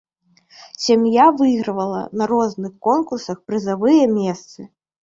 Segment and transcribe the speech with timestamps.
[0.85, 4.71] Сям'я выйгравала на розных конкурсах прызавыя месцы.